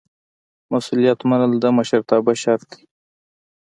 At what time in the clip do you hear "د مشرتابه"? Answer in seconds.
1.59-2.33